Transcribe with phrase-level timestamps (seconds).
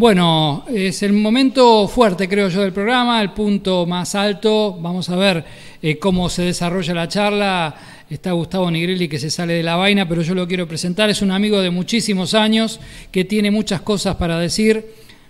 [0.00, 4.78] Bueno, es el momento fuerte, creo yo, del programa, el punto más alto.
[4.80, 5.44] Vamos a ver
[5.82, 7.74] eh, cómo se desarrolla la charla.
[8.08, 11.10] Está Gustavo Nigrelli que se sale de la vaina, pero yo lo quiero presentar.
[11.10, 12.80] Es un amigo de muchísimos años
[13.12, 14.86] que tiene muchas cosas para decir,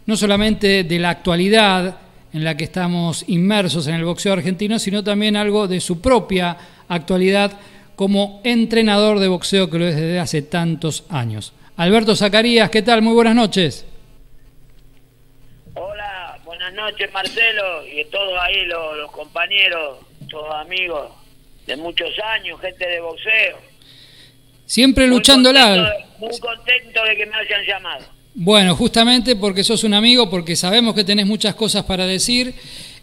[0.06, 1.98] no solamente de la actualidad
[2.32, 6.56] en la que estamos inmersos en el boxeo argentino, sino también algo de su propia
[6.86, 7.58] actualidad
[7.96, 11.54] como entrenador de boxeo que lo es desde hace tantos años.
[11.76, 13.02] Alberto Zacarías, ¿qué tal?
[13.02, 13.89] Muy buenas noches
[16.80, 19.98] noches Marcelo y todos ahí los, compañeros,
[20.28, 21.12] todos amigos
[21.66, 23.58] de muchos años, gente de boxeo.
[24.64, 25.94] Siempre luchándola.
[26.18, 28.04] Muy contento de que me hayan llamado.
[28.34, 32.54] Bueno, justamente porque sos un amigo, porque sabemos que tenés muchas cosas para decir.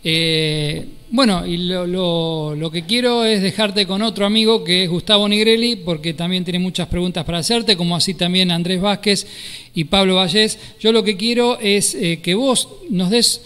[0.04, 5.28] Eh, bueno, y lo, lo, que quiero es dejarte con otro amigo que es Gustavo
[5.28, 9.28] Nigrelli, porque también tiene muchas preguntas para hacerte, como así también Andrés Vázquez
[9.74, 10.60] y Pablo Vallés.
[10.80, 13.42] Yo lo que quiero es eh, que vos nos des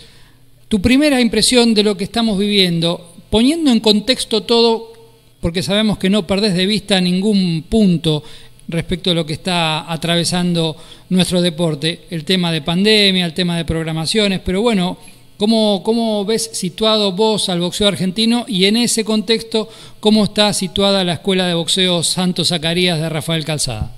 [0.72, 4.94] tu primera impresión de lo que estamos viviendo, poniendo en contexto todo,
[5.41, 8.24] porque sabemos que no perdés de vista ningún punto
[8.70, 10.78] respecto a lo que está atravesando
[11.10, 14.98] nuestro deporte, el tema de pandemia, el tema de programaciones, pero bueno,
[15.36, 19.68] ¿cómo, cómo ves situado vos al boxeo argentino y en ese contexto
[20.00, 23.91] cómo está situada la Escuela de Boxeo Santo Zacarías de Rafael Calzada?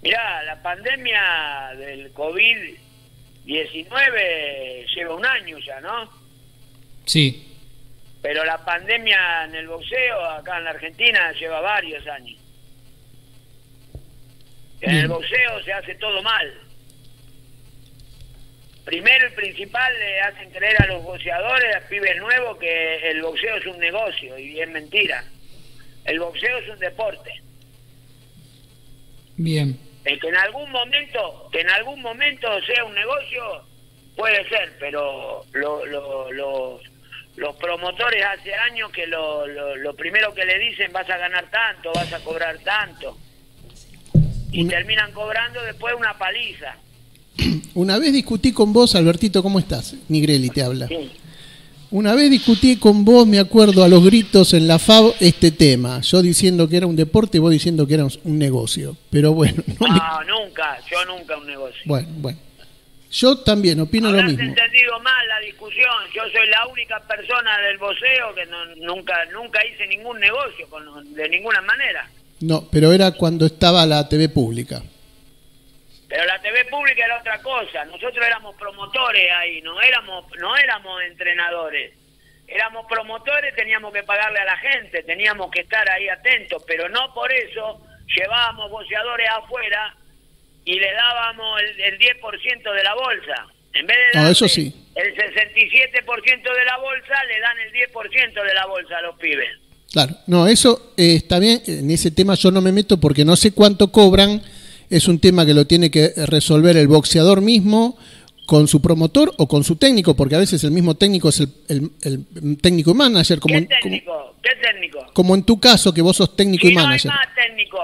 [0.00, 1.20] Mirá, la pandemia
[1.76, 2.87] del COVID
[3.48, 6.10] 19 lleva un año ya, ¿no?
[7.06, 7.56] Sí.
[8.20, 12.38] Pero la pandemia en el boxeo acá en la Argentina lleva varios años.
[14.82, 16.60] En el boxeo se hace todo mal.
[18.84, 23.56] Primero y principal le hacen creer a los boxeadores, a pibes nuevos, que el boxeo
[23.56, 25.24] es un negocio y es mentira.
[26.04, 27.32] El boxeo es un deporte.
[29.38, 33.42] Bien que en algún momento, que en algún momento sea un negocio,
[34.16, 36.80] puede ser, pero lo, los,
[37.36, 41.92] los promotores hace años que lo, lo, primero que le dicen vas a ganar tanto,
[41.94, 43.16] vas a cobrar tanto.
[44.50, 46.76] Y terminan cobrando después una paliza.
[47.74, 49.94] Una vez discutí con vos, Albertito, ¿cómo estás?
[50.08, 50.88] Nigreli te habla.
[51.90, 56.00] Una vez discutí con vos, me acuerdo, a los gritos en la FAO este tema.
[56.02, 58.94] Yo diciendo que era un deporte y vos diciendo que era un negocio.
[59.10, 59.62] Pero bueno.
[59.80, 60.78] No, nunca.
[60.90, 61.80] Yo nunca un negocio.
[61.86, 62.38] Bueno, bueno.
[63.10, 64.42] Yo también opino lo mismo.
[64.42, 65.94] entendido mal la discusión.
[66.14, 68.46] Yo soy la única persona del voceo que
[68.84, 70.68] nunca nunca hice ningún negocio
[71.14, 72.06] de ninguna manera.
[72.40, 74.82] No, pero era cuando estaba la TV pública.
[76.08, 77.84] Pero la TV pública era otra cosa.
[77.84, 81.92] Nosotros éramos promotores ahí, no éramos, no éramos entrenadores.
[82.46, 87.12] Éramos promotores, teníamos que pagarle a la gente, teníamos que estar ahí atentos, pero no
[87.12, 87.82] por eso
[88.16, 89.94] llevábamos boceadores afuera
[90.64, 93.46] y le dábamos el, 10% de la bolsa.
[93.74, 94.74] En vez de dar eso sí.
[94.94, 99.50] el 67% de la bolsa, le dan el 10% de la bolsa a los pibes.
[99.92, 103.36] Claro, no, eso eh, está bien, en ese tema yo no me meto porque no
[103.36, 104.42] sé cuánto cobran
[104.90, 107.98] es un tema que lo tiene que resolver el boxeador mismo
[108.46, 111.90] con su promotor o con su técnico, porque a veces el mismo técnico es el,
[112.62, 113.40] técnico y manager.
[113.40, 114.36] Como ¿Qué técnico?
[114.42, 115.06] ¿Qué técnico?
[115.12, 117.12] Como en tu caso, que vos sos técnico y, manager.
[117.12, 117.78] No hay más técnico.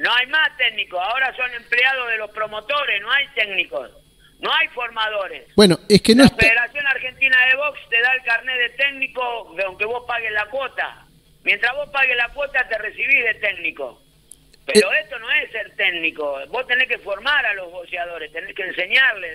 [0.00, 0.98] No hay más técnicos.
[1.02, 3.90] Ahora son empleados de los promotores, no hay técnicos.
[4.40, 5.44] No hay formadores.
[5.56, 9.22] Bueno, es que no La Federación Argentina de Box te da el carnet de técnico
[9.66, 11.06] aunque vos pagues la cuota.
[11.44, 14.05] Mientras vos pagues la cuota te recibís de técnico.
[14.66, 16.36] Pero eh, esto no es ser técnico.
[16.50, 19.30] Vos tenés que formar a los boxeadores, tenés que enseñarles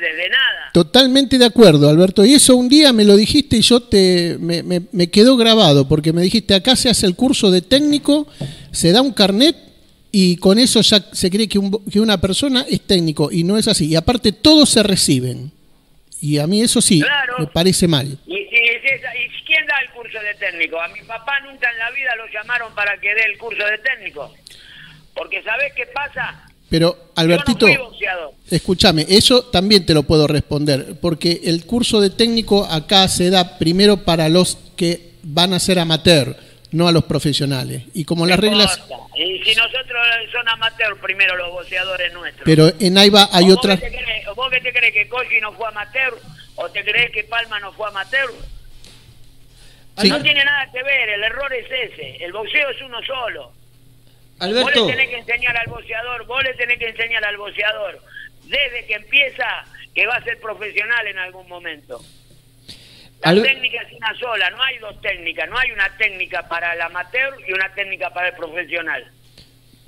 [0.00, 0.70] desde, nada.
[0.72, 2.24] Totalmente de acuerdo, Alberto.
[2.24, 6.12] Y eso un día me lo dijiste y yo te me, me, quedó grabado, porque
[6.12, 8.26] me dijiste, acá se hace el curso de técnico,
[8.72, 9.56] se da un carnet
[10.10, 11.60] y con eso ya se cree que,
[11.90, 13.86] que una persona es técnico y no es así.
[13.86, 15.52] Y aparte todos se reciben.
[16.20, 17.02] Y a mí eso sí,
[17.38, 18.18] me parece mal.
[18.26, 20.80] ¿Y, ¿Y quién da el curso de técnico?
[20.80, 23.76] A mi papá nunca en la vida lo llamaron para que dé el curso de
[23.78, 24.32] técnico.
[25.14, 26.46] Porque ¿sabés qué pasa?
[26.70, 27.66] Pero, Albertito,
[28.50, 33.58] escúchame, eso también te lo puedo responder, porque el curso de técnico acá se da
[33.58, 36.36] primero para los que van a ser amateur,
[36.72, 37.84] no a los profesionales.
[37.94, 38.82] Y como las reglas...
[39.14, 40.02] Y si nosotros
[40.32, 42.44] son amateur primero los boxeadores nuestros.
[42.44, 43.80] Pero en AIBA hay otras...
[44.34, 46.18] ¿Vos qué te crees que Koji no fue amateur?
[46.56, 48.32] ¿O te crees que Palma no fue amateur?
[50.02, 52.16] No tiene nada que ver, el error es ese.
[52.24, 53.52] El boxeo es uno solo.
[54.38, 54.84] Alberto.
[54.84, 58.00] Vos le tenés que enseñar al boxeador, vos le tenés que enseñar al boxeador,
[58.44, 59.64] desde que empieza,
[59.94, 62.02] que va a ser profesional en algún momento.
[63.22, 66.80] La técnica es una sola, no hay dos técnicas, no hay una técnica para el
[66.82, 69.04] amateur y una técnica para el profesional.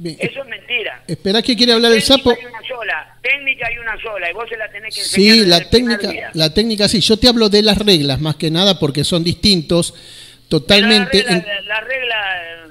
[0.03, 1.03] Eso es mentira.
[1.07, 2.31] Espera que quiere hablar el sapo.
[2.31, 5.35] Hay una sola, técnica hay una sola y vos se la tenés que enseñar.
[5.35, 7.01] Sí, la técnica, la técnica sí.
[7.01, 9.95] Yo te hablo de las reglas más que nada porque son distintos
[10.49, 11.23] totalmente.
[11.25, 12.66] La regla, eh,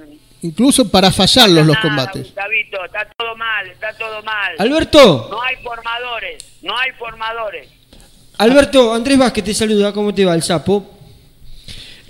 [0.45, 2.27] incluso para fallarlos los combates.
[2.27, 4.55] está todo mal, está todo mal.
[4.57, 5.27] Alberto.
[5.29, 7.69] No hay formadores, no hay formadores.
[8.37, 10.85] Alberto, Andrés Vázquez te saluda, ¿cómo te va el sapo?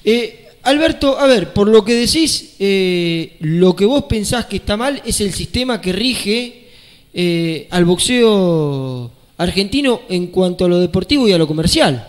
[0.03, 4.75] Eh, Alberto, a ver, por lo que decís, eh, lo que vos pensás que está
[4.75, 6.69] mal es el sistema que rige
[7.13, 12.07] eh, al boxeo argentino en cuanto a lo deportivo y a lo comercial.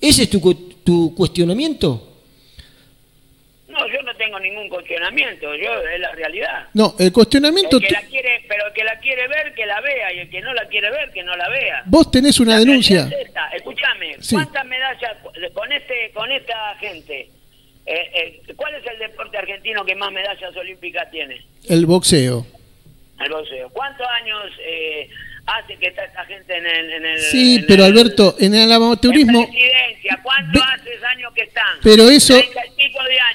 [0.00, 0.40] ¿Ese es tu,
[0.82, 2.02] tu cuestionamiento?
[3.68, 6.68] No, yo no tengo ningún cuestionamiento, yo es la realidad.
[6.74, 7.80] No, el cuestionamiento...
[7.80, 10.40] que la quiere, pero el que la quiere ver, que la vea, y el que
[10.40, 11.82] no la quiere ver, que no la vea.
[11.86, 13.08] Vos tenés una denuncia.
[13.54, 15.16] Escúchame, ¿cuántas medallas
[15.52, 17.30] con, este, con esta gente?
[17.86, 21.44] Eh, eh, ¿Cuál es el deporte argentino que más medallas olímpicas tiene?
[21.68, 22.46] El boxeo.
[23.20, 23.70] El boxeo.
[23.70, 25.08] ¿Cuántos años eh,
[25.46, 26.92] hace que está esta gente en el...
[26.92, 29.48] En el sí, pero Alberto, en el amateurismo...
[30.22, 31.78] ¿Cuántos hace años que están?
[31.82, 32.34] Pero eso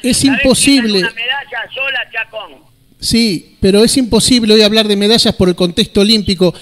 [0.04, 1.00] es imposible.
[1.00, 2.72] Una medalla sola, Chacón.
[3.00, 6.54] Sí, pero es imposible hoy hablar de medallas por el contexto olímpico.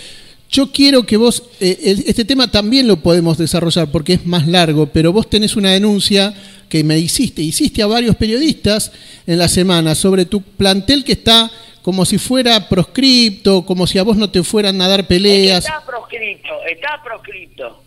[0.50, 5.14] Yo quiero que vos, este tema también lo podemos desarrollar porque es más largo, pero
[5.14, 6.34] vos tenés una denuncia
[6.70, 8.92] que me hiciste, hiciste a varios periodistas
[9.28, 11.52] en la semana sobre tu plantel que está
[11.82, 15.66] como si fuera proscripto, como si a vos no te fueran a dar peleas.
[15.66, 17.84] Está proscripto, está proscripto.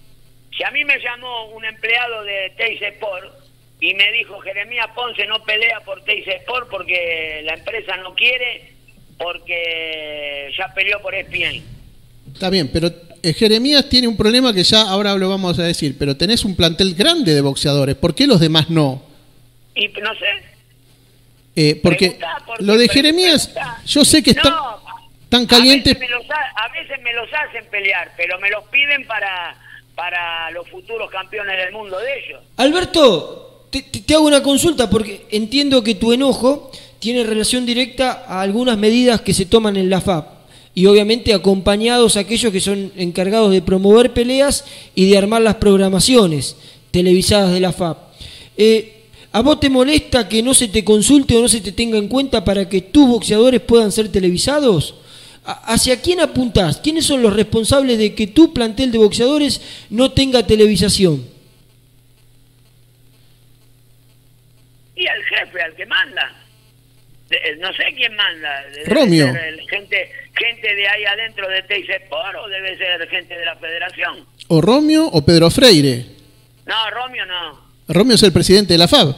[0.57, 3.42] Si a mí me llamó un empleado de Teis Sport
[3.83, 8.73] y me dijo, Jeremías Ponce no pelea por Teis Sport porque la empresa no quiere,
[9.19, 11.65] porque ya peleó por ESPN.
[12.33, 12.89] Está bien, pero
[13.21, 16.55] eh, Jeremías tiene un problema que ya ahora lo vamos a decir, pero tenés un
[16.55, 19.03] plantel grande de boxeadores, ¿por qué los demás no?
[19.75, 20.31] Y no sé.
[21.57, 22.21] Eh, porque
[22.61, 23.53] lo de Jeremías,
[23.85, 24.55] yo sé que están
[25.29, 25.97] tan calientes.
[26.55, 29.57] A veces, me los hacen pelear, pero me los piden para,
[29.97, 32.43] para los futuros campeones del mundo de ellos.
[32.59, 38.77] Alberto, te, hago una consulta porque entiendo que tu enojo tiene relación directa a algunas
[38.77, 40.27] medidas que se toman en la FAP
[40.75, 44.65] y obviamente acompañados aquellos que son encargados de promover peleas
[44.95, 46.57] y de armar las programaciones
[46.91, 47.99] televisadas de la FAP.
[48.57, 48.99] Eh,
[49.33, 52.09] ¿A vos te molesta que no se te consulte o no se te tenga en
[52.09, 54.95] cuenta para que tus boxeadores puedan ser televisados?
[55.45, 56.77] ¿Hacia quién apuntás?
[56.77, 61.25] ¿Quiénes son los responsables de que tu plantel de boxeadores no tenga televisación?
[64.95, 66.33] Y al jefe, al que manda.
[67.31, 68.63] Eh, no sé quién manda.
[68.87, 69.33] Romeo.
[69.71, 74.27] Gente, gente de ahí adentro de Teis Sport o debe ser gente de la federación.
[74.49, 76.05] O Romeo o Pedro Freire.
[76.67, 77.73] No, Romeo no.
[77.89, 79.15] Romeo es el presidente de la FAB.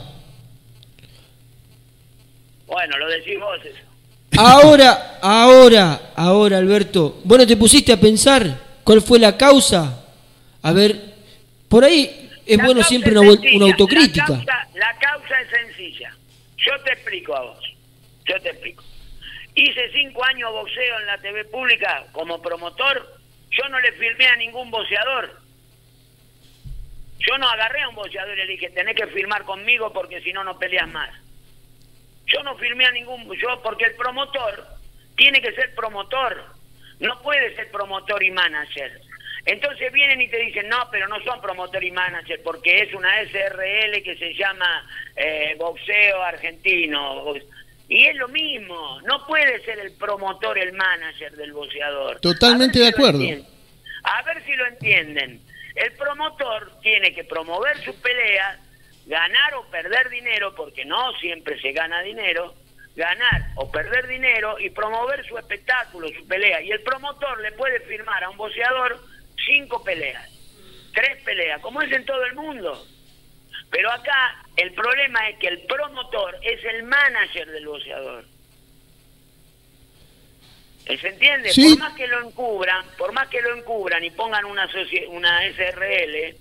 [2.67, 3.79] Bueno, lo decís vos eso.
[4.37, 10.05] Ahora, ahora, ahora, Alberto, bueno, te pusiste a pensar cuál fue la causa.
[10.63, 11.15] A ver,
[11.69, 14.29] por ahí es bueno siempre una, una, autocrítica.
[14.29, 16.15] La causa, la causa es sencilla.
[16.59, 17.65] Yo te explico a vos.
[18.25, 18.85] Yo te explico.
[19.55, 23.19] Hice cinco años boxeo en la TV pública como promotor.
[23.51, 25.41] Yo no le firmé a ningún boxeador.
[27.19, 30.33] Yo no agarré a un boxeador y le dije, tenés que firmar conmigo porque si
[30.33, 31.11] no, no peleas más.
[32.27, 33.31] Yo no firmé a ningún...
[33.39, 34.67] Yo, porque el promotor
[35.17, 36.45] tiene que ser promotor.
[36.99, 39.01] No puede ser promotor y manager.
[39.47, 43.23] Entonces vienen y te dicen, no, pero no son promotor y manager, porque es una
[43.25, 47.35] SRL que se llama eh, boxeo argentino.
[47.89, 52.21] Y es lo mismo, no puede ser el promotor el manager del boxeador.
[52.21, 53.21] Totalmente de acuerdo.
[54.05, 55.41] A ver si lo entienden.
[55.75, 58.59] El promotor tiene que promover su pelea,
[59.07, 62.55] ganar o perder dinero, porque no siempre se gana dinero,
[62.97, 66.63] ganar o perder dinero y promover su espectáculo, su pelea.
[66.63, 68.99] Y el promotor le puede firmar a un boxeador
[69.47, 70.29] cinco peleas,
[70.93, 72.87] tres peleas, como es en todo el mundo.
[73.71, 78.25] Pero acá el problema es que el promotor es el manager del boxeador.
[80.87, 81.51] ¿Se entiende?
[81.55, 84.69] Por más que lo encubran, por más que lo encubran y pongan una,
[85.09, 86.37] una SRL,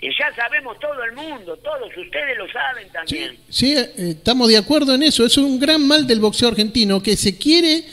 [0.00, 3.36] y ya sabemos todo el mundo, todos ustedes lo saben también.
[3.48, 5.26] Sí, eh, estamos de acuerdo en eso.
[5.26, 7.84] Es un gran mal del boxeo argentino que se quiere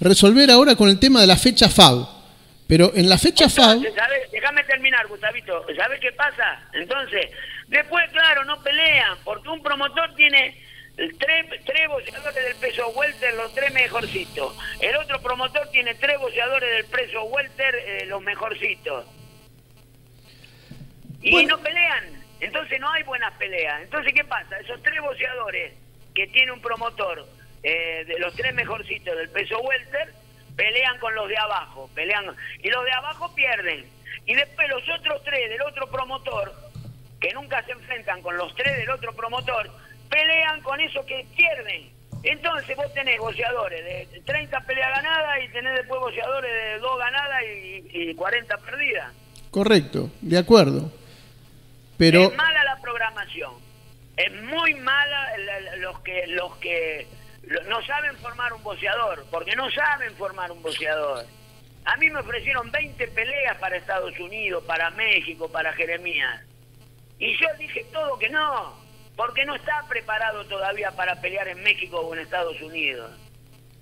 [0.00, 2.13] resolver ahora con el tema de la fecha FAO.
[2.66, 3.80] Pero en la fecha FAO...
[4.32, 5.66] Déjame terminar, Gustavito.
[5.76, 6.60] ¿Sabes qué pasa?
[6.72, 7.30] Entonces,
[7.68, 10.56] Después, claro, no pelean, porque un promotor tiene
[10.96, 14.56] tres, tres boxeadores del peso welter, los tres mejorcitos.
[14.80, 19.06] El otro promotor tiene tres boxeadores del peso welter, eh, los mejorcitos.
[21.22, 23.82] Y no pelean, entonces no hay buenas peleas.
[23.82, 24.58] Entonces, ¿qué pasa?
[24.60, 25.72] Esos tres boxeadores
[26.14, 27.26] que tiene un promotor,
[27.62, 30.12] eh, de los tres mejorcitos del peso welter,
[30.56, 32.24] pelean con los de abajo, pelean
[32.62, 33.84] y los de abajo pierden.
[34.26, 36.52] Y después los otros tres del otro promotor,
[37.20, 39.70] que nunca se enfrentan con los tres del otro promotor,
[40.08, 41.90] pelean con eso que pierden.
[42.22, 47.42] Entonces vos tenés boxeadores de 30 peleas ganadas y tenés después boxeadores de 2 ganadas
[47.92, 49.12] y, 40 perdidas.
[49.50, 50.90] Correcto, de acuerdo.
[51.98, 52.22] Pero...
[52.22, 53.52] Es mala la programación.
[54.16, 55.36] Es muy mala
[55.78, 57.06] los que los que
[57.68, 61.24] no saben formar un boxeador, porque no saben formar un boxeador.
[61.84, 66.40] A mí me ofrecieron 20 peleas para Estados Unidos, para México, para Jeremías.
[67.18, 68.74] Y yo dije todo que no,
[69.16, 73.10] porque no está preparado todavía para pelear en México o en Estados Unidos.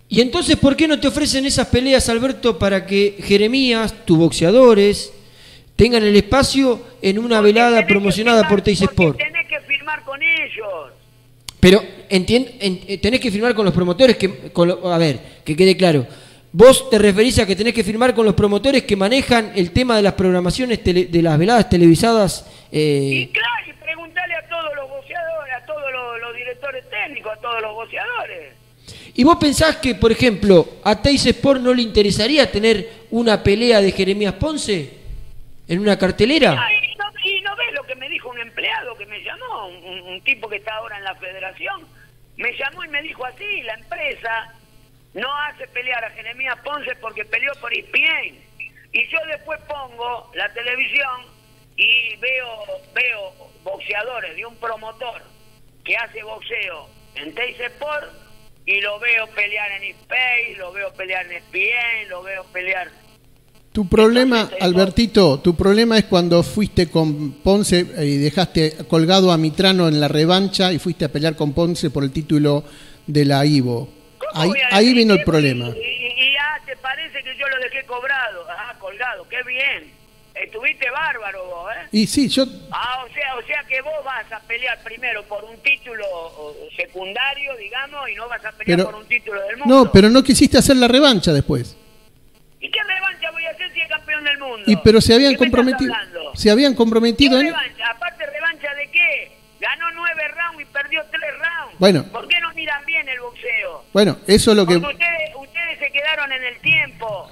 [0.09, 5.13] Y entonces, ¿por qué no te ofrecen esas peleas, Alberto, para que Jeremías, tus boxeadores,
[5.75, 9.17] tengan el espacio en una velada promocionada por Teis Sport?
[9.17, 10.93] Tenés que firmar con ellos.
[11.63, 14.29] Pero eh, tenés que firmar con los promotores, que,
[14.85, 16.05] a ver, que quede claro.
[16.51, 19.95] Vos te referís a que tenés que firmar con los promotores que manejan el tema
[19.95, 22.45] de las programaciones de las veladas televisadas.
[22.73, 23.11] Eh...
[23.13, 27.63] Y claro, y preguntale a todos los boxeadores, a todos los, directores técnicos, a todos
[27.63, 28.55] los boxeadores.
[29.15, 33.81] ¿Y vos pensás que, por ejemplo, a Teis Sport no le interesaría tener una pelea
[33.81, 34.95] de Jeremías Ponce
[35.69, 36.55] en una cartelera?
[36.55, 36.82] empleado
[39.65, 41.87] un, tipo que está ahora en la federación,
[42.37, 44.55] me llamó y me dijo así, la empresa
[45.15, 48.39] no hace pelear a Jeremías Ponce porque peleó por ESPN.
[48.93, 51.27] Y yo después pongo la televisión
[51.77, 52.65] y veo,
[52.95, 55.23] veo boxeadores de un promotor
[55.85, 58.13] que hace boxeo en Teis Sport
[58.65, 62.89] y lo veo pelear en ESPN, lo veo pelear en ESPN, lo veo pelear
[63.73, 69.89] tu problema, Albertito, tu problema es cuando fuiste con Ponce y dejaste colgado a Mitrano
[69.89, 72.65] en la revancha y fuiste a pelear con Ponce por el título
[73.07, 73.89] de la Ivo.
[74.35, 75.69] Ahí, vino el problema.
[75.69, 79.91] Y, ya te parece que yo lo dejé cobrado, ah, colgado, qué bien.
[80.35, 81.89] Estuviste bárbaro vos, ¿eh?
[81.93, 82.45] Y sí, yo...
[82.71, 86.05] Ah, o sea, o sea que vos vas a pelear primero por un título
[86.75, 89.85] secundario, digamos, y no vas a pelear por un título del mundo.
[89.85, 91.77] No, pero no quisiste hacer la revancha después.
[92.63, 94.65] ¿Y qué revancha voy a hacer si es campeón del mundo?
[94.67, 95.95] Y pero se habían comprometido.
[96.35, 97.47] Se habían comprometido en.
[97.47, 97.91] Revancha?
[97.91, 99.33] Aparte, ¿revancha de qué?
[99.61, 101.79] Ganó nueve rounds y perdió tres rounds.
[101.79, 102.05] Bueno.
[102.13, 103.85] ¿Por qué no miran bien el boxeo?
[103.93, 104.77] Bueno, eso es lo que.
[104.77, 107.31] ustedes, ustedes se quedaron en el tiempo.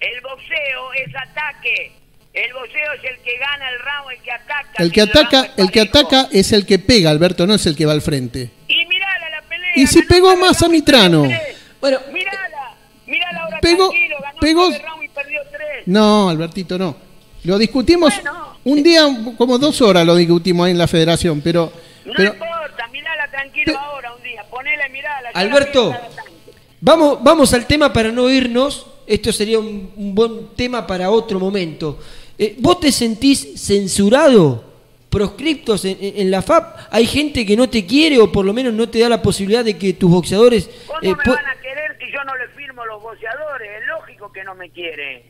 [0.00, 1.92] El boxeo es ataque.
[2.32, 4.82] El boxeo es el que gana el round, el que ataca.
[4.82, 7.84] El que ataca, el que ataca es el que pega, Alberto, no es el que
[7.84, 8.50] va al frente.
[8.68, 9.72] Y mirala la pelea.
[9.74, 11.24] Y si pegó más a Mitrano.
[11.80, 12.74] Bueno, mirala,
[13.06, 13.92] mirala ahora pegó,
[14.40, 14.70] pegó...
[15.86, 16.96] No, Albertito, no.
[17.44, 18.14] Lo discutimos
[18.64, 19.02] un día,
[19.36, 21.72] como dos horas lo discutimos ahí en la federación, pero...
[22.04, 25.30] No importa, mirala tranquilo ahora un día, ponela y mirala.
[25.34, 25.94] Alberto,
[26.80, 28.86] vamos, vamos al tema para no irnos.
[29.06, 31.98] Esto sería un, buen tema para otro momento.
[32.38, 34.72] Eh, ¿Vos te sentís censurado?
[35.12, 38.88] proscriptos en, la FAP, hay gente que no te quiere o por lo menos no
[38.88, 40.70] te da la posibilidad de que tus boxeadores...
[40.86, 43.68] ¿Cómo eh, me van a querer si yo no le firmo los boxeadores?
[43.78, 45.22] Es lógico que no me quieren.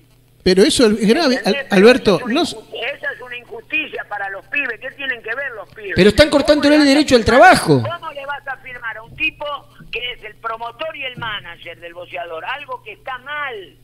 [0.43, 2.21] Pero eso es grave, Alberto.
[2.27, 2.43] no...
[2.43, 4.81] Esa es una injusticia para los pibes.
[4.81, 5.93] ¿Qué tienen que ver los pibes?
[5.95, 7.83] Pero están cortándole el derecho al trabajo.
[7.83, 9.47] ¿Cómo le vas a firmar a un tipo
[9.93, 12.45] que es el promotor y el manager del boxeador?
[12.45, 13.77] Algo que está mal.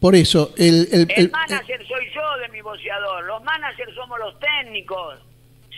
[0.00, 0.88] Por eso, el...
[1.14, 3.24] El, manager soy yo de mi boxeador.
[3.24, 5.18] Los managers somos los técnicos.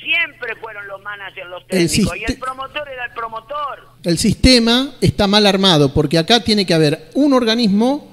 [0.02, 2.16] Siempre fueron los managers los técnicos.
[2.16, 3.88] y el promotor era el promotor.
[4.02, 8.11] El sistema está mal armado porque acá tiene que haber un organismo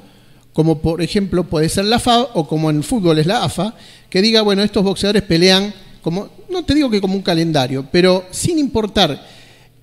[0.59, 3.75] como por ejemplo puede ser la FA o como en fútbol es la AFA,
[4.09, 8.25] que diga, bueno, estos boxeadores pelean como, no te digo que como un calendario, pero
[8.31, 9.21] sin importar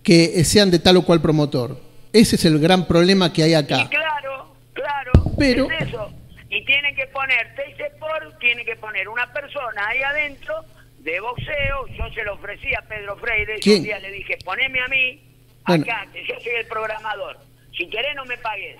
[0.02, 1.80] que sean de tal o cual promotor.
[2.12, 3.88] Ese es el gran problema que hay acá.
[3.88, 6.12] claro, claro, pero, es eso.
[6.50, 7.54] Y tiene que poner,
[7.94, 10.56] Sport tiene que poner una persona ahí adentro
[10.98, 14.88] de boxeo, yo se lo ofrecí a Pedro Freire, un día le dije, poneme a
[14.88, 15.22] mí,
[15.64, 17.38] acá, que yo soy el programador,
[17.74, 18.76] si querés no me pagues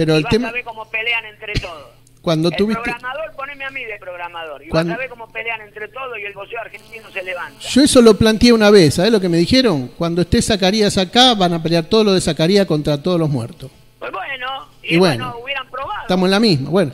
[0.00, 0.48] pero el vas tema...
[0.48, 1.88] a ver cómo pelean entre todos.
[2.22, 4.62] Cuando el programador, poneme a mí de programador.
[4.62, 7.60] Y vas a ver cómo pelean entre todos y el boxeo argentino se levanta.
[7.60, 9.88] Yo eso lo planteé una vez, ¿sabes lo que me dijeron?
[9.88, 13.70] Cuando esté Zacarías acá, van a pelear todo lo de Zacarías contra todos los muertos.
[13.98, 16.02] Pues bueno, y, bueno, hubieran probado.
[16.02, 16.92] Estamos en la misma, bueno.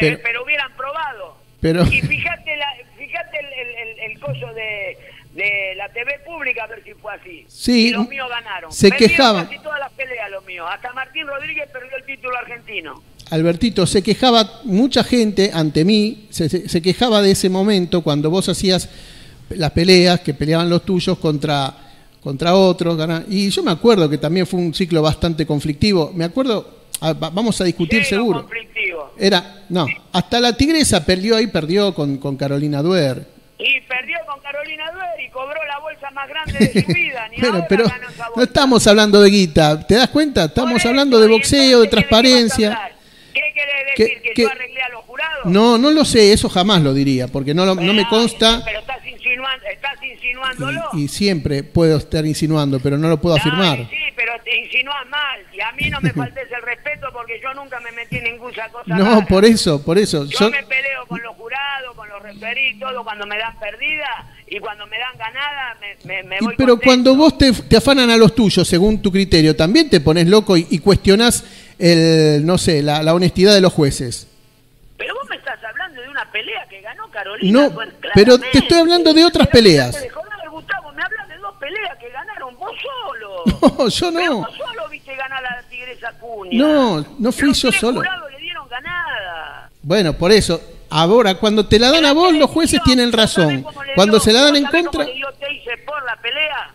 [0.00, 1.36] Eh, pero, hubieran probado.
[1.60, 1.84] Pero...
[1.84, 4.98] Y fíjate, la, fíjate el, el, el coso de
[5.34, 7.44] de la TV pública a ver si fue así.
[7.48, 7.88] Sí.
[7.88, 8.72] Y los míos ganaron.
[8.72, 9.46] Se quejaban.
[9.46, 10.66] Casi todas las peleas los míos.
[10.70, 13.02] Hasta Martín Rodríguez perdió el título argentino.
[13.30, 18.88] Albertito, se quejaba mucha gente ante mí, se, quejaba de ese momento cuando vos hacías
[19.48, 21.74] las peleas, que peleaban los tuyos contra,
[22.22, 22.98] contra otros.
[23.28, 26.12] Y yo me acuerdo que también fue un ciclo bastante conflictivo.
[26.14, 28.46] Me acuerdo vamos a discutir seguro.
[29.18, 33.33] Era, no, hasta la tigresa perdió ahí, perdió con, con Carolina Duer.
[33.64, 37.28] Y perdió con Carolina Duer y cobró la bolsa más grande de su vida.
[37.28, 37.84] Ni bueno, pero
[38.36, 40.44] no estamos hablando de guita, ¿te das cuenta?
[40.44, 42.92] Estamos hablando de boxeo, de transparencia.
[43.32, 44.22] ¿Qué querés decir?
[44.34, 45.46] ¿Que, yo arreglé a los jurados?
[45.46, 48.62] No, no lo sé, eso jamás lo diría, porque no, no me consta.
[48.64, 50.80] Pero estás, insinuando, estás insinuándolo.
[50.92, 53.78] Y, siempre puedo estar insinuando, pero no lo puedo afirmar.
[53.90, 55.40] Sí, pero te insinúas mal.
[55.52, 58.68] Y a mí no me faltes el respeto porque yo nunca me metí en ninguna
[58.68, 58.96] cosa.
[58.96, 60.26] No, por eso, por eso.
[60.26, 61.43] Yo, me peleo con los jurados,
[62.24, 66.78] referidos, todo cuando me dan perdida y cuando me dan ganada me, me, voy Pero
[66.78, 70.56] cuando vos te, te, afanan a los tuyos, según tu criterio, también te pones loco
[70.56, 71.44] y, y cuestionás
[71.78, 74.28] el, no sé, la, la, honestidad de los jueces.
[74.96, 77.68] Pero vos me estás hablando de una pelea que ganó Carolina.
[77.68, 77.74] No,
[78.14, 79.96] pero te estoy hablando de otras peleas.
[80.50, 83.42] Gustavo, me hablas de dos peleas que ganaron vos solo.
[83.76, 84.36] No, yo no.
[84.36, 86.58] vos solo viste ganar a la Tigresa Cuña.
[86.58, 88.02] No, no fui yo solo.
[88.02, 89.70] le dieron ganada.
[89.82, 90.60] Bueno, por eso,
[90.94, 93.64] ahora cuando te la dan a vos, los jueces tienen razón.
[93.94, 95.04] Cuando se la dan en contra.
[95.04, 95.26] Cómo le dio
[95.84, 96.74] por la pelea?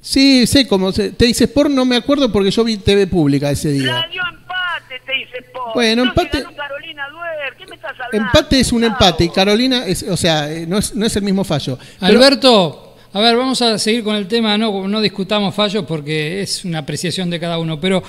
[0.00, 0.92] Sí, sé cómo.
[0.92, 3.94] Te dice por no me acuerdo porque yo vi TV pública ese día.
[3.94, 5.74] La dio empate, te dice por.
[5.74, 6.44] Bueno, empate.
[6.56, 7.54] Carolina Duer.
[7.56, 8.16] ¿Qué me estás hablando?
[8.16, 11.22] Empate es un empate y Carolina, es, o sea, eh, no es, no es el
[11.22, 11.78] mismo fallo.
[12.00, 16.64] Alberto, a ver, vamos a seguir con el tema, no, no discutamos fallos porque es
[16.64, 18.02] una apreciación de cada uno, pero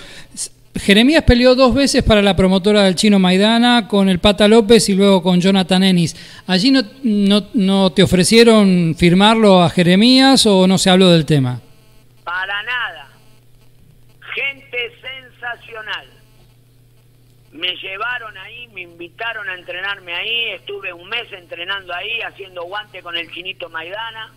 [0.75, 4.95] Jeremías peleó dos veces para la promotora del chino Maidana con el Pata López y
[4.95, 6.15] luego con Jonathan Ennis.
[6.47, 11.61] ¿Allí no, no, no te ofrecieron firmarlo a Jeremías o no se habló del tema?
[12.23, 13.09] Para nada.
[14.33, 16.07] Gente sensacional.
[17.51, 23.01] Me llevaron ahí, me invitaron a entrenarme ahí, estuve un mes entrenando ahí, haciendo guante
[23.01, 24.31] con el chinito Maidana.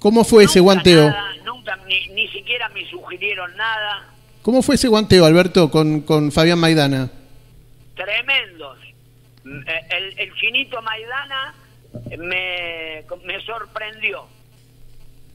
[0.00, 1.14] ¿Cómo fue ese guanteo?
[1.44, 4.13] nunca, ni, siquiera me sugirieron nada.
[4.44, 7.10] ¿Cómo fue ese guanteo, Alberto, con, con Fabián Maidana?
[7.96, 8.78] Tremendos.
[9.42, 11.54] El, el chinito Maidana
[12.18, 14.26] me, me sorprendió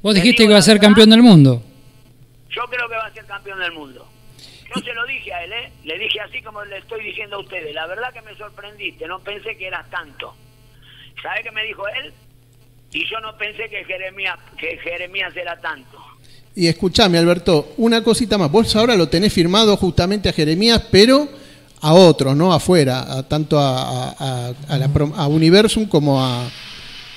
[0.04, 1.64] Vos dijiste que iba a ser campeón del mundo.
[2.50, 4.08] Yo creo que va a ser campeón del mundo.
[4.76, 5.72] Yo se lo dije a él, ¿eh?
[5.84, 7.74] Le dije así como le estoy diciendo a ustedes.
[7.74, 10.36] La verdad que me sorprendiste, no pensé que eras tanto.
[11.22, 12.14] ¿Sabe qué me dijo él?
[12.92, 15.98] Y yo no pensé que Jeremías, que Jeremías era tanto.
[16.56, 18.52] Y escúchame, Alberto, una cosita más.
[18.52, 21.28] Vos ahora lo tenés firmado justamente a Jeremías, pero
[21.82, 22.54] a otros, ¿no?
[22.54, 26.50] Afuera, tanto a, a, a, Universum como a,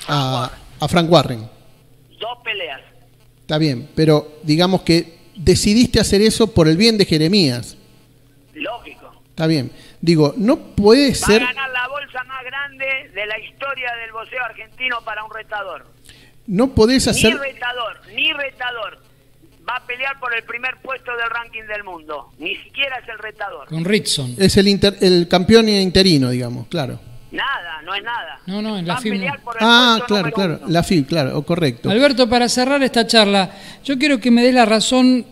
[0.08, 1.52] a Frank Warren
[2.22, 2.80] dos peleas.
[3.40, 7.76] Está bien, pero digamos que decidiste hacer eso por el bien de Jeremías.
[8.54, 9.12] Lógico.
[9.28, 9.72] Está bien.
[10.00, 11.42] Digo, no puede ser...
[11.42, 15.34] Va a ganar la bolsa más grande de la historia del boxeo argentino para un
[15.34, 15.86] retador.
[16.46, 17.34] No podés hacer...
[17.34, 19.01] Ni retador, ni retador.
[19.68, 22.32] Va a pelear por el primer puesto del ranking del mundo.
[22.38, 23.68] Ni siquiera es el retador.
[23.68, 24.34] Con Ritson.
[24.38, 24.66] Es el,
[25.00, 26.98] el campeón interino, digamos, claro.
[27.32, 28.40] Nada, no es nada.
[28.46, 29.26] No, no, en la FIB.
[29.60, 31.90] Ah, claro, claro, la FIB, claro, correcto.
[31.90, 33.50] Alberto, para cerrar esta charla,
[33.84, 35.24] yo quiero que me des la razón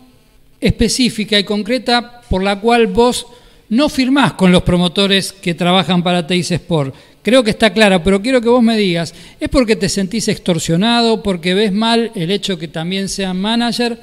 [0.59, 3.27] específica y concreta por la cual vos
[3.69, 6.95] no firmás con los promotores que trabajan para Teis Sport.
[7.23, 11.21] Creo que está claro, pero quiero que vos me digas, ¿es porque te sentís extorsionado,
[11.21, 13.99] porque ves mal el hecho que también sean manager,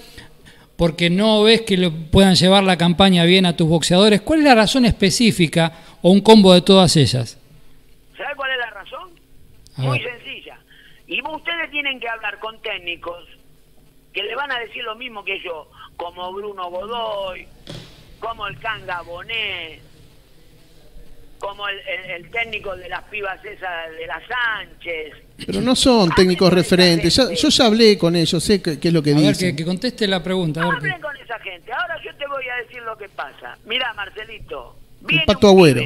[0.77, 4.21] porque no ves que le puedan llevar la campaña bien a tus boxeadores?
[4.21, 7.37] ¿Cuál es la razón específica o un combo de todas ellas?
[8.17, 9.11] ¿Sabe cuál es la razón?
[9.79, 10.59] Muy sencilla.
[11.09, 13.25] Y ustedes tienen que hablar con técnicos
[14.13, 17.47] que le van a decir lo mismo que yo, como Bruno Godoy,
[18.21, 19.81] como el Canga Bonet,
[21.39, 25.15] como el, técnico de las pibas esas de las Sánchez.
[25.47, 27.17] Pero no son técnicos referentes.
[27.17, 29.49] yo ya hablé con ellos, sé qué, es lo que dicen.
[29.49, 30.63] Ver, que, conteste la pregunta.
[30.63, 31.73] Hablen con esa gente.
[31.73, 33.57] Ahora yo te voy a decir lo que pasa.
[33.65, 34.77] Mira, Marcelito.
[35.01, 35.81] Viene Pato Agüero.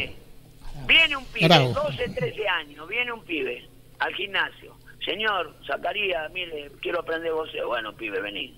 [0.87, 3.65] Viene un pibe, 12, 13 años, viene un pibe
[4.01, 4.75] al gimnasio.
[5.05, 7.69] Señor, Zacarías, mire, quiero aprender voceo.
[7.69, 8.55] Bueno, pibe, vení.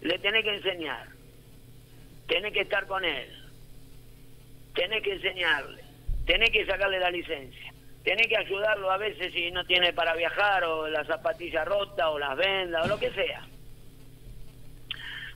[0.00, 1.08] Le tenés que enseñar.
[2.26, 3.28] Tenés que estar con él.
[4.74, 5.81] Tenés que enseñarle.
[6.32, 7.74] Tenés que sacarle la licencia.
[8.02, 12.18] Tenés que ayudarlo a veces si no tiene para viajar o la zapatilla rota o
[12.18, 13.46] las vendas o lo que sea.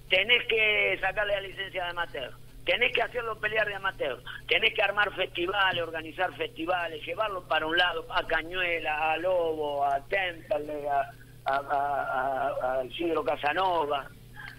[0.09, 2.33] Tenés que sacarle la licencia de amateur
[2.65, 7.77] tenés que hacerlo pelear de amateur, tenés que armar festivales, organizar festivales, llevarlo para un
[7.77, 11.13] lado, a Cañuela, a Lobo, a Temple, a,
[11.45, 14.09] a, Isidro Casanova,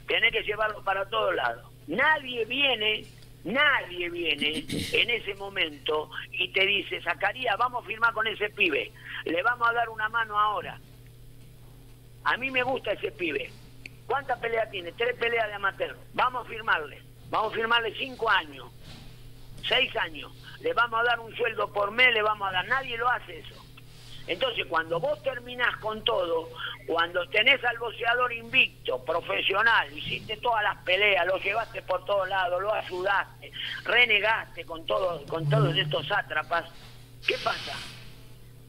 [0.07, 1.65] tenés que llevarlo para todos lados.
[1.87, 3.03] Nadie viene,
[3.47, 8.91] nadie viene en ese momento y te dice, Zacarías, vamos a firmar con ese pibe,
[9.25, 10.79] le vamos a dar una mano ahora.
[12.23, 13.49] A mí me gusta ese pibe.
[14.05, 14.91] ¿Cuántas peleas tiene?
[14.93, 15.97] Tres peleas de amateur.
[16.13, 18.67] Vamos a firmarle Vamos a firmarle cinco años,
[19.67, 20.31] seis años.
[20.61, 22.67] Le vamos a dar un sueldo por mes, le vamos a dar.
[22.67, 23.66] Nadie lo hace eso.
[24.27, 26.49] Entonces, cuando vos terminás con todo,
[26.85, 32.61] cuando tenés al boxeador invicto, profesional, hiciste todas las peleas, lo llevaste por todos lados,
[32.61, 33.51] lo ayudaste,
[33.85, 36.69] renegaste con, todo, con todos estos sátrapas,
[37.25, 37.73] ¿qué pasa?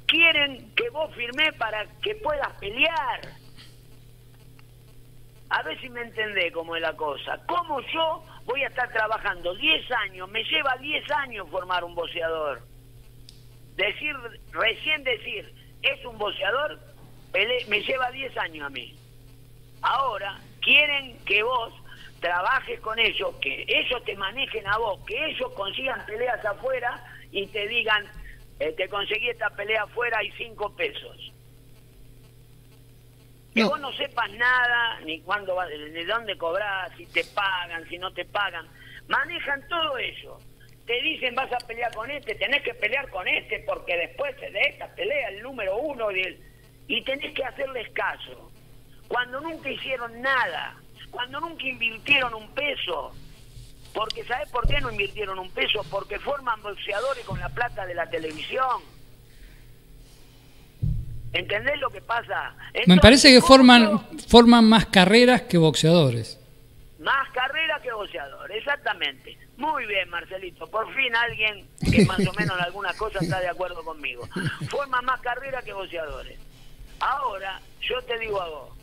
[0.06, 3.20] Quieren que vos firmés para que puedas pelear.
[5.50, 7.40] A ver si me entendés cómo es la cosa.
[7.46, 10.28] ¿Cómo yo voy a estar trabajando 10 años?
[10.30, 12.62] Me lleva 10 años formar un boxeador
[13.78, 14.14] decir,
[14.52, 16.78] recién decir, es un boxeador,
[17.68, 18.94] me lleva 10 años a mí.
[19.80, 21.72] Ahora quieren que vos
[22.20, 27.46] trabajes con ellos, que ellos te manejen a vos, que ellos consigan peleas afuera y
[27.46, 28.04] te digan,
[28.58, 31.32] eh, te conseguí esta pelea afuera y cinco pesos.
[33.54, 38.12] Que vos no sepas nada, ni cuándo de dónde cobrar, si te pagan, si no
[38.12, 38.66] te pagan.
[39.06, 40.40] Manejan todo eso
[40.88, 44.58] te dicen vas a pelear con este, tenés que pelear con este porque después de
[44.70, 46.40] esta pelea el número uno y,
[46.88, 48.50] y tenés que hacerles caso.
[49.06, 50.76] Cuando nunca hicieron nada,
[51.10, 53.12] cuando nunca invirtieron un peso,
[53.92, 55.84] porque ¿sabés por qué no invirtieron un peso?
[55.90, 58.80] Porque forman boxeadores con la plata de la televisión.
[61.34, 62.54] ¿Entendés lo que pasa?
[62.86, 66.40] Me parece que forman, forman más carreras que boxeadores.
[66.98, 69.47] Más carreras que boxeadores, exactamente.
[69.58, 70.68] Muy bien, Marcelito.
[70.68, 74.26] Por fin alguien que más o menos en alguna cosa está de acuerdo conmigo.
[74.70, 76.38] Forma más carrera que boxeadores.
[77.00, 78.78] Ahora, yo te digo a vos,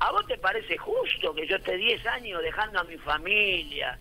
[0.00, 3.98] ¿a vos te parece justo que yo esté 10 años dejando a mi familia,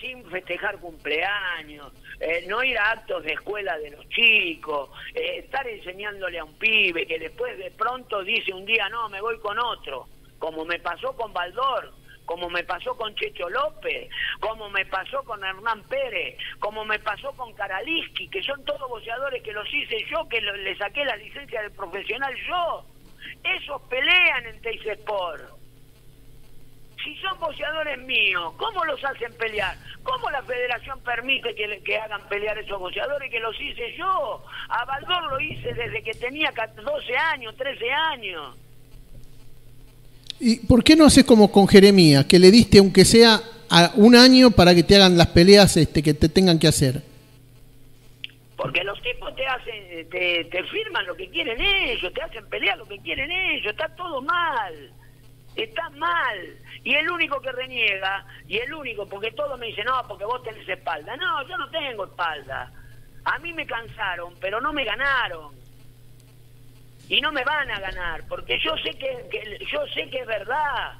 [0.00, 5.66] sin festejar cumpleaños, eh, no ir a actos de escuela de los chicos, eh, estar
[5.68, 9.56] enseñándole a un pibe que después de pronto dice un día, no, me voy con
[9.56, 10.08] otro,
[10.40, 11.92] como me pasó con Baldor?
[12.28, 17.32] Como me pasó con Checho López, como me pasó con Hernán Pérez, como me pasó
[17.32, 21.62] con Karaliski, que son todos boxeadores que los hice yo, que le saqué la licencia
[21.62, 22.84] de profesional yo.
[23.42, 25.42] Esos pelean en Teis Sport.
[27.02, 29.74] Si son boxeadores míos, ¿cómo los hacen pelear?
[30.02, 34.44] ¿Cómo la federación permite que, hagan pelear esos boxeadores que los hice yo?
[34.68, 38.67] A Baldor lo hice desde que tenía 12 años, 13 años.
[40.40, 44.14] ¿Y por qué no haces como con Jeremías, que le diste aunque sea a un
[44.14, 47.02] año para que te hagan las peleas este, que te tengan que hacer?
[48.56, 52.86] Porque los tipos te hacen, te, firman lo que quieren ellos, te hacen pelear lo
[52.86, 54.90] que quieren ellos, está todo mal,
[55.54, 56.56] está mal.
[56.84, 60.42] Y el único que reniega, y el único, porque todos me dicen, no, porque vos
[60.42, 61.16] tenés espalda.
[61.16, 62.72] No, yo no tengo espalda.
[63.24, 65.52] A mí me cansaron, pero no me ganaron
[67.08, 70.92] y no me van a ganar, porque yo sé que, yo sé que es verdad.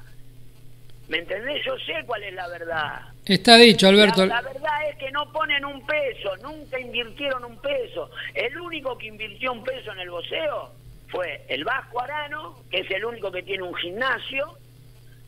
[1.08, 1.64] ¿Me entendés?
[1.64, 3.00] Yo sé cuál es la verdad.
[3.24, 4.26] Está dicho, Alberto.
[4.26, 8.10] La, verdad es que no ponen un peso, nunca invirtieron un peso.
[8.34, 10.72] El único que invirtió un peso en el boxeo
[11.08, 14.58] fue el Vasco Arano, que es el único que tiene un gimnasio,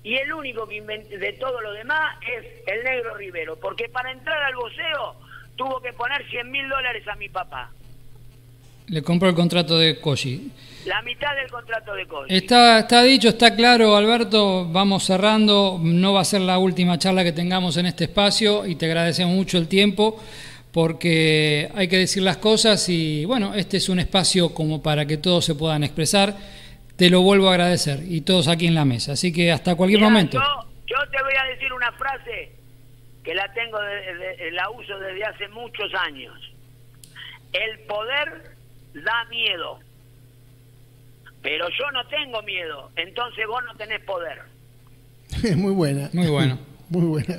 [0.03, 4.43] y el único que de todo lo demás es el Negro Rivero, porque para entrar
[4.43, 5.17] al boxeo
[5.57, 7.71] tuvo que poner 100 mil dólares a mi papá.
[8.91, 10.51] Le compró el contrato de Koji.
[10.87, 12.35] La mitad del contrato de Koji.
[12.35, 14.67] Está, está dicho, está claro, Alberto.
[14.69, 15.79] Vamos cerrando.
[15.81, 19.33] No va a ser la última charla que tengamos en este espacio y te agradecemos
[19.33, 20.21] mucho el tiempo
[20.73, 25.17] porque hay que decir las cosas y bueno, este es un espacio como para que
[25.17, 26.35] todos se puedan expresar.
[26.97, 29.13] Te lo vuelvo a agradecer y todos aquí en la mesa.
[29.13, 30.39] Así que hasta cualquier momento.
[30.87, 32.53] Yo, te voy a decir una frase
[33.23, 33.79] que la tengo,
[34.51, 36.35] la uso desde hace muchos años.
[37.53, 38.50] El poder
[38.95, 39.79] da miedo.
[41.43, 44.43] Pero yo no tengo miedo, entonces vos no tenés poder.
[45.57, 46.11] Muy buena.
[46.13, 46.59] Muy bueno.
[46.91, 47.37] Muy buena.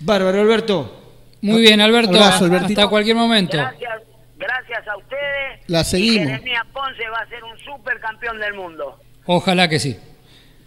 [0.00, 0.96] Bárbaro, Alberto.
[1.42, 2.18] Muy bien, Alberto.
[2.18, 3.56] hasta cualquier momento.
[3.56, 4.02] Gracias,
[4.36, 5.60] gracias a ustedes.
[5.68, 6.28] La seguimos.
[6.28, 8.98] Jeremías Ponce va a ser un supercampeón del mundo.
[9.26, 9.96] Ojalá que sí.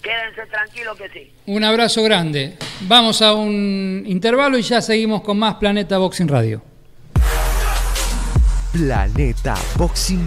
[0.01, 1.31] Quédense tranquilos que sí.
[1.45, 2.57] Un abrazo grande.
[2.81, 6.61] Vamos a un intervalo y ya seguimos con más Planeta Boxing Radio.
[8.73, 10.21] Planeta Boxing